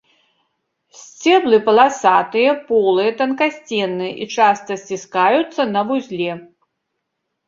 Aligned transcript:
Сцеблы 0.99 1.57
паласатыя, 1.67 2.51
полыя, 2.69 3.11
танкасценныя 3.19 4.13
і 4.25 4.29
часта 4.39 4.71
сціскаюцца 4.85 5.61
на 5.75 5.81
вузле. 5.91 6.31